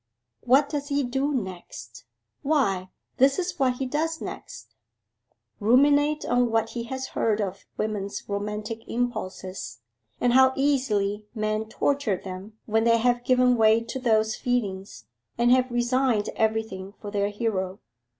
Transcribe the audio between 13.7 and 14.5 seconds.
to those